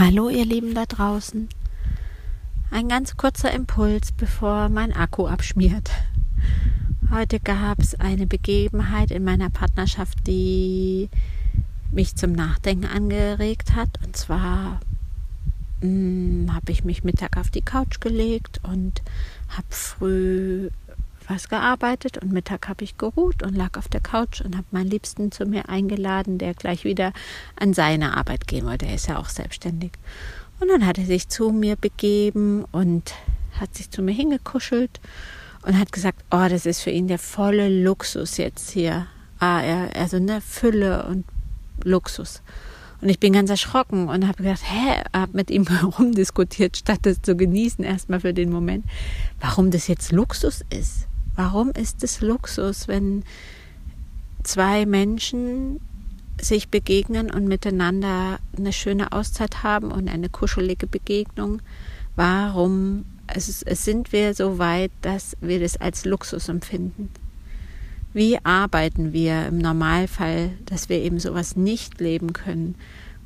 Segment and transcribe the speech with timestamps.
[0.00, 1.48] Hallo ihr Lieben da draußen.
[2.70, 5.90] Ein ganz kurzer Impuls, bevor mein Akku abschmiert.
[7.10, 11.08] Heute gab es eine Begebenheit in meiner Partnerschaft, die
[11.90, 13.88] mich zum Nachdenken angeregt hat.
[14.04, 14.78] Und zwar
[15.80, 19.02] hm, habe ich mich Mittag auf die Couch gelegt und
[19.48, 20.70] habe früh
[21.28, 24.90] was gearbeitet und Mittag habe ich geruht und lag auf der Couch und habe meinen
[24.90, 27.12] Liebsten zu mir eingeladen, der gleich wieder
[27.56, 28.86] an seine Arbeit gehen wollte.
[28.86, 29.92] Er ist ja auch selbstständig.
[30.60, 33.14] Und dann hat er sich zu mir begeben und
[33.60, 35.00] hat sich zu mir hingekuschelt
[35.62, 39.06] und hat gesagt, oh, das ist für ihn der volle Luxus jetzt hier.
[39.38, 41.24] Ah, er, also eine Fülle und
[41.84, 42.42] Luxus.
[43.00, 47.22] Und ich bin ganz erschrocken und habe gedacht, hä, habe mit ihm herumdiskutiert, statt das
[47.22, 48.84] zu genießen, erstmal für den Moment,
[49.40, 51.06] warum das jetzt Luxus ist.
[51.38, 53.22] Warum ist es Luxus, wenn
[54.42, 55.78] zwei Menschen
[56.40, 61.62] sich begegnen und miteinander eine schöne Auszeit haben und eine kuschelige Begegnung?
[62.16, 67.08] Warum es, es sind wir so weit, dass wir das als Luxus empfinden?
[68.12, 72.74] Wie arbeiten wir im Normalfall, dass wir eben sowas nicht leben können?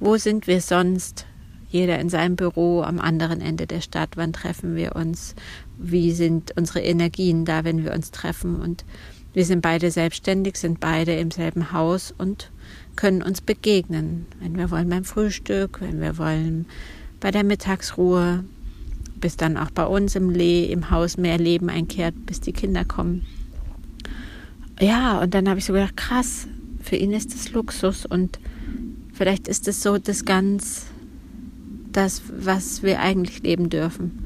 [0.00, 1.26] Wo sind wir sonst?
[1.68, 4.10] Jeder in seinem Büro am anderen Ende der Stadt.
[4.16, 5.34] Wann treffen wir uns?
[5.78, 8.60] Wie sind unsere Energien da, wenn wir uns treffen?
[8.60, 8.84] Und
[9.34, 12.50] wir sind beide selbstständig, sind beide im selben Haus und
[12.96, 16.66] können uns begegnen, wenn wir wollen beim Frühstück, wenn wir wollen
[17.20, 18.44] bei der Mittagsruhe,
[19.20, 22.84] bis dann auch bei uns im, Le im Haus mehr Leben einkehrt, bis die Kinder
[22.84, 23.26] kommen.
[24.80, 26.46] Ja, und dann habe ich so gedacht, krass,
[26.80, 28.38] für ihn ist das Luxus und
[29.12, 30.86] vielleicht ist es so das ganz
[31.92, 34.24] das, was wir eigentlich leben dürfen.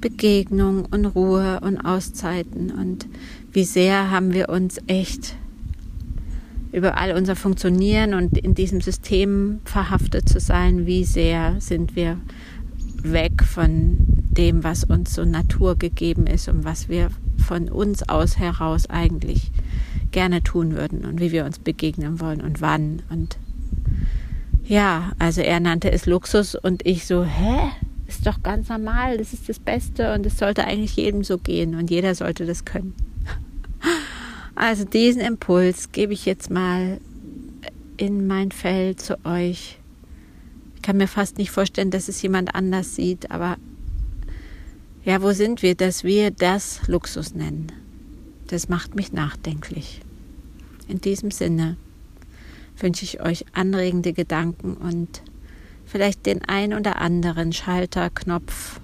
[0.00, 3.06] Begegnung und Ruhe und Auszeiten und
[3.52, 5.36] wie sehr haben wir uns echt
[6.72, 12.18] über all unser Funktionieren und in diesem System verhaftet zu sein, wie sehr sind wir
[13.02, 13.96] weg von
[14.30, 19.50] dem, was uns so Natur gegeben ist und was wir von uns aus heraus eigentlich
[20.10, 23.38] gerne tun würden und wie wir uns begegnen wollen und wann und
[24.68, 27.70] ja, also er nannte es Luxus und ich so, hä?
[28.06, 31.74] Ist doch ganz normal, das ist das Beste und es sollte eigentlich jedem so gehen
[31.74, 32.94] und jeder sollte das können.
[34.54, 36.98] Also diesen Impuls gebe ich jetzt mal
[37.96, 39.78] in mein Feld zu euch.
[40.74, 43.56] Ich kann mir fast nicht vorstellen, dass es jemand anders sieht, aber
[45.04, 47.70] ja, wo sind wir, dass wir das Luxus nennen?
[48.48, 50.00] Das macht mich nachdenklich.
[50.88, 51.76] In diesem Sinne
[52.82, 55.22] wünsche ich euch anregende Gedanken und
[55.86, 58.80] vielleicht den ein oder anderen Schalter, Knopf,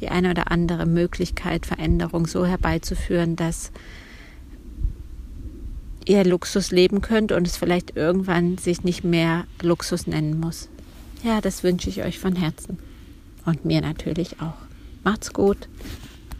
[0.00, 3.72] die eine oder andere Möglichkeit, Veränderung so herbeizuführen, dass
[6.04, 10.68] ihr Luxus leben könnt und es vielleicht irgendwann sich nicht mehr Luxus nennen muss.
[11.22, 12.78] Ja, das wünsche ich euch von Herzen.
[13.44, 14.54] Und mir natürlich auch.
[15.02, 15.68] Macht's gut.